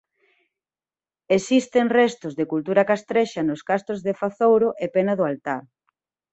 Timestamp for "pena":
4.95-5.13